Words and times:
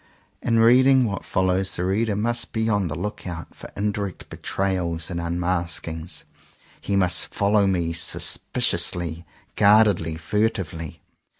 In 0.41 0.57
reading 0.57 1.05
what 1.05 1.23
follows 1.23 1.75
the 1.75 1.85
reader 1.85 2.15
must 2.15 2.53
be 2.53 2.67
on 2.67 2.87
the 2.87 2.95
lookout 2.95 3.53
for 3.53 3.69
indirect 3.77 4.29
betrayals 4.31 5.11
and 5.11 5.21
unmaskings. 5.21 6.23
He 6.81 6.95
must 6.95 7.27
follow 7.31 7.67
me 7.67 7.93
sus 7.93 8.35
piciously, 8.37 9.25
guardedly, 9.55 10.15
furtively. 10.17 11.01